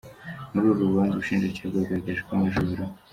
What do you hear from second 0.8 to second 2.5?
rubanza ubushinjacyaha bwagaragaje ko